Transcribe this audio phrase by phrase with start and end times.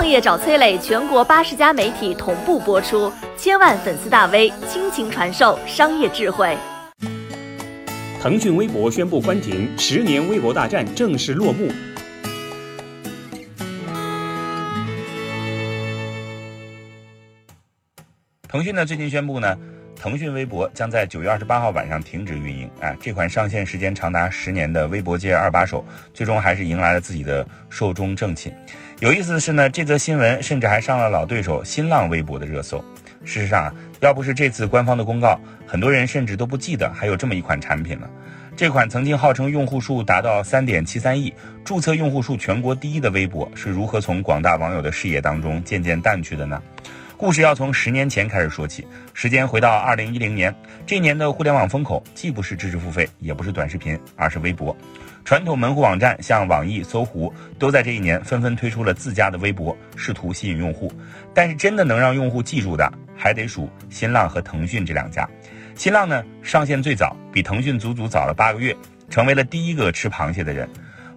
[0.00, 6.56] 创业找崔磊，全国八十家媒体同步播出，千万粉丝大 V 倾情传授商业智慧。
[8.18, 11.70] 腾讯微博宣布关停，十年微博大战正式落幕。
[18.48, 19.54] 腾讯呢最近宣布呢，
[20.00, 22.66] 腾讯微博将在九月二十八号晚上停止运营。
[22.80, 28.50] 啊，这款上线时间长达十年的微博界二把手，最终还是迎来了自己的寿终正寝。
[29.00, 32.82] 有意思的是呢，这则新闻甚至还上了老对手新浪微博的热搜。
[33.26, 38.08] 事实上啊，要不是这次官方的公告，很多人甚至都不记得还有这么一款产品了。
[38.56, 41.30] 这款曾经号称用户数达到三点七三亿、
[41.62, 46.62] 注册用户数全国第一的微博，是如何从广大网友的视野当中渐渐淡去的呢？
[47.20, 50.54] 故事要从十年前开始说起，时间回到二零一零年，
[50.86, 54.74] 这年的互联网风口既不是知识付费，也不是短视频，而是微博。
[55.22, 60.90] 传统门户网站像网易、搜狐都在这一年纷纷推出了自家的微博，试图吸引用户。
[61.34, 65.28] 但是真的能让用户记住的，还得数新浪和腾讯这两家。
[65.74, 68.74] 新浪呢，上线最早，比腾讯足足早了八个月，
[69.10, 70.66] 成为了第一个吃螃蟹的人。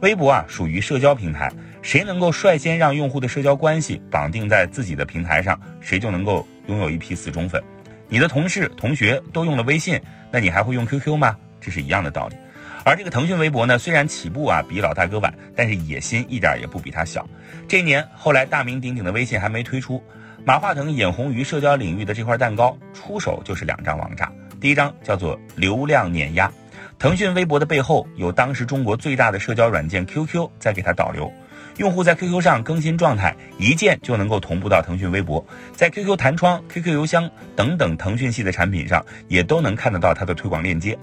[0.00, 1.48] 微博啊，属于社交平台。
[1.82, 7.62] 谁能够率先让用户的社交关系绑定在自己的平台上，谁就能够拥有一批死忠粉。
[8.08, 11.36] 你的同事、同学都用了微信，那你还会用 QQ 吗？
[11.60, 12.36] 这是一样的道理。
[12.84, 17.28] 而这个腾讯微博呢，虽然起步啊比老大哥晚，但是野心一点也不比他小。
[17.66, 20.02] 这一年，后来大名鼎鼎的微信还没推出，
[20.44, 24.32] 马化腾眼红于社交领域的这块蛋糕，出手就是两张王炸。
[24.60, 26.52] 第一张叫做流量碾压，
[26.98, 31.32] 腾讯微博的背后有当时中国最大的社交软件 QQ 在给他导流。
[31.78, 40.98] 用户在 QQ 上更新状态，一键就能够同步到腾讯微博，在 QQ 弹窗、QQ 邮箱等等腾讯系的产品上，也都能看得到它的推广链接。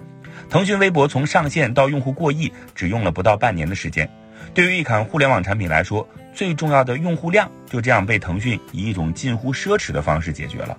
[0.49, 4.09] 腾讯微博从上线到用户过亿，只用了不到半年的时间。
[4.53, 10.77] 对于一款互联网产品来说，最重要的用户量就这样被腾讯以一种近乎奢侈的方式解决了。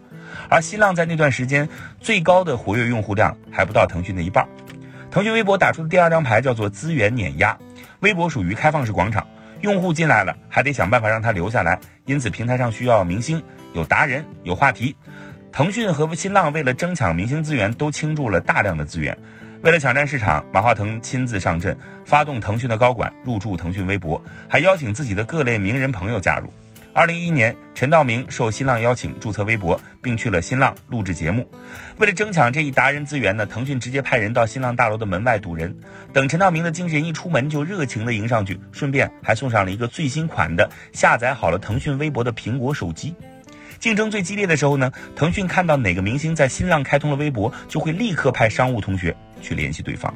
[0.49, 1.69] 而新浪在那段时间
[2.01, 4.49] 最高的活跃用户量还不到腾讯的一半。
[5.11, 7.57] 腾讯微博打出的第二张牌叫做资源碾压，
[8.01, 9.27] 微博属于开放式广场。
[9.61, 13.43] 用户进来了，还得想办法让他留下来，因此平台上需要明星、
[13.75, 14.97] 有达人、有话题。
[15.53, 19.17] 腾讯和新浪为了争抢明星资源，都倾注了大量的资源。
[19.63, 21.77] 为了抢占市场，马化腾亲自上阵，
[22.07, 26.51] 发动腾讯的高管入驻腾讯微博，还邀请自己的各类名人朋友加入。
[26.93, 31.49] 二零一一年，陈道明受新浪邀请注册微博，并去了新浪录制节目。
[31.99, 35.77] 为了争抢这一达人资源呢，腾讯直接派人到新浪大楼的门外堵人。
[36.13, 43.15] 等陈道明的经纪人一出门，就热情的迎上去，顺便还送上了一个最新款的下载好了腾讯微博的苹果手机。
[43.79, 50.13] 竞争最激烈的时候呢，腾讯看到哪个明星在新浪开通了微博，就会立刻派商务同学去联系对方。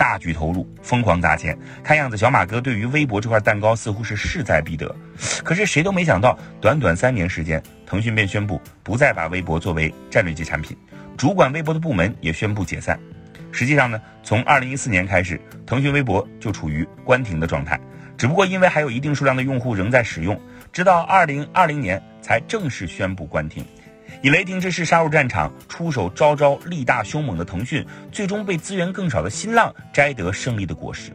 [0.00, 4.96] 大举投入，疯狂砸钱，看样子小马哥对于微博这块蛋糕似乎是势在必得。
[5.44, 10.74] 可是谁都没想到，短短三年时间，腾讯便宣布不再把微博作为战略级产品，
[11.18, 12.98] 主管微博的部门也宣布解散。
[13.52, 17.78] 实际上呢，从二零一四年开始，腾讯微博就处于关停的状态，
[18.16, 20.40] 只不过因为还有一定数量的用户仍在使用，
[20.72, 23.62] 直到二零二零年才正式宣布关停。
[24.22, 31.10] 以雷霆之势杀入战场，出手招招力大凶猛的腾讯，最终被资源更少的新浪摘得胜利的果实。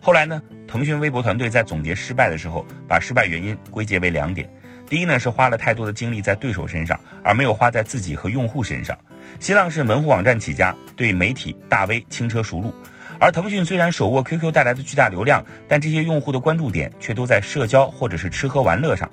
[0.00, 4.48] 后来呢，腾讯微博团队在总结失败的时候，把失败原因归结为两点：
[4.88, 8.98] 第一呢是花了太多的精力在对手身上，而没有花在自己和用户身上。
[9.38, 12.74] 新浪是门户网站起家，对媒体大 V 轻车熟路。
[13.22, 19.08] 而腾讯虽然手握 QQ 带来的巨大流量，但这些用户的关注点却都在社交或者是吃喝玩乐上，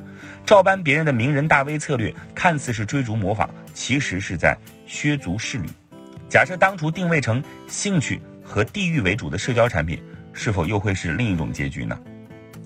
[0.47, 5.70] 照搬别人的名人大 V 策略，看似是追逐模仿，其实是在削足适履。
[6.28, 10.02] 假设当初定位成兴趣和地域为主的社交产品，
[10.34, 11.96] 是否又会是另一种结局呢？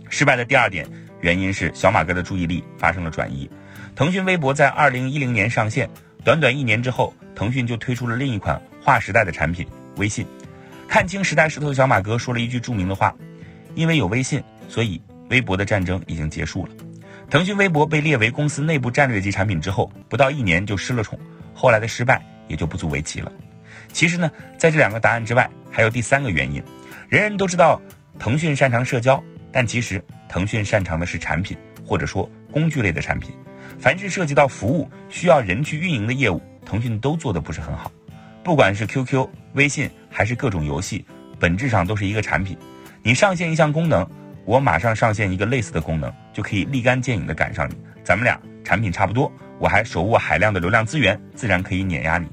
[0.09, 0.87] 失败的第二点
[1.19, 3.51] 原因是小马哥的注意力发生了转移。
[3.97, 5.89] 腾讯微博在二零一零年上线，
[6.23, 9.67] 短短一年之后，腾讯就推出了另一款划时代的产品——
[9.97, 10.25] 微信。
[10.87, 13.15] 看清时代势头的小马哥说了一句著名的话
[13.75, 16.73] ：“因为有微信，所以微博的战争已经结束了。”
[17.29, 21.17] 腾讯微博被列为公司内部战略级产品之后，不到一年就失了宠，
[21.53, 23.31] 后来的失败也就不足为奇了。
[23.91, 26.61] 其实呢，在这两个答案之外，还有第三个原因。
[27.09, 27.81] 人人都知道
[28.19, 33.33] 腾讯擅长社交，但其实腾讯擅长的是产品，或者说工具类的产品。
[33.79, 37.91] 凡是涉及到服务需要人去运营的业务，腾讯都做得不是很好。
[38.43, 41.05] 不管是 QQ、微信还是各种游戏，
[41.39, 42.57] 本质上都是一个产品。
[43.01, 44.05] 你上线一项功能，
[44.43, 47.75] 我马上上线一个类似的功能，就可以立竿见影的赶上你。
[48.03, 52.27] 咱们俩产品差不多，我还手握海量的流量资源，自然可以碾压你。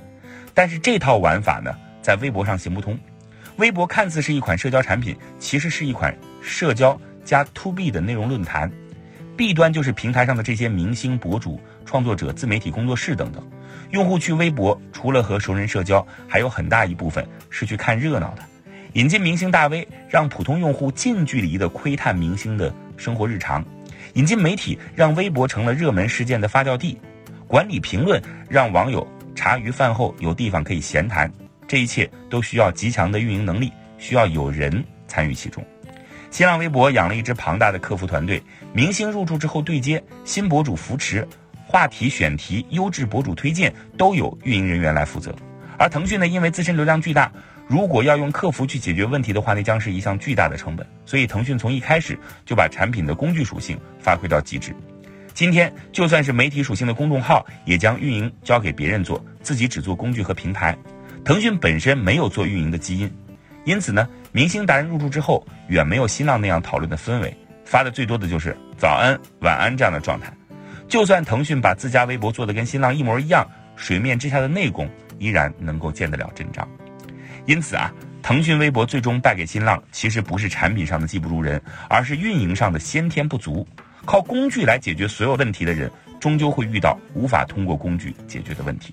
[0.53, 1.73] 但是这套玩法呢，
[2.03, 2.99] 在微博上行不通。
[3.57, 8.69] 微博看似是一款社交产品，其实是一款社交加 To B 的内容论坛。
[9.37, 13.49] 弊端就是平台上的这些明星、博主、创作者、自媒体工作室等等，
[13.91, 18.43] 用户去微博除了和熟人社交，还有很大一部分是去看热闹的。
[18.95, 23.63] 引进明星大 V，让普通用户近距离的窥探明星的生活日常；
[24.15, 26.97] 引进媒体，让微博成了热门事件的发酵地；
[27.47, 31.33] 管理评论，让网友茶余饭后有地方可以闲谈。
[31.69, 35.65] 这一切都需要极强的运营能力，需要有人参与其中。
[36.33, 38.43] 新浪微博养了一支庞大的客服团队，
[38.73, 41.27] 明星入驻之后对接、新博主扶持、
[41.71, 45.33] 话题选题、优质博主推荐都有运营人员来负责。
[45.79, 47.31] 而腾讯呢，因为自身流量巨大。
[47.69, 50.85] 如果要用客服去解决问题的话，那将是一项巨大的成本。
[51.07, 54.75] 所以，腾讯从一开始就把产品的工具属性发挥到极致。
[55.33, 60.77] 今天，就算是媒体属性的公众号，也将运营交给别人做，自己只做工具和平台。
[61.25, 63.09] 腾讯本身没有做运营的基因，
[63.65, 67.33] 因此呢，明星达人入驻之后，远没有新浪那样讨论的氛围，
[67.65, 70.33] 发的最多的就是早安、晚安这样的状态。
[70.91, 74.91] 就算腾讯把自家微博做的跟新浪一模一样，水面之下的内功
[75.21, 76.69] 依然能够见得了真章。
[77.47, 83.65] 因此啊，腾讯微博最终败给新浪，其实不是产品上的技不如人，而是运营上的先天不足。
[84.05, 85.89] 靠工具来解决所有问题的人，
[86.19, 88.93] 终究会遇到无法通过工具解决的问题。